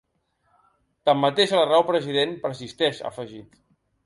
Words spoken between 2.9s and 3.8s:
ha afegit.